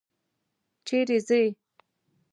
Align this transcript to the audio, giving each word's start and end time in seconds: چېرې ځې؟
چېرې 0.87 1.17
ځې؟ 1.27 1.41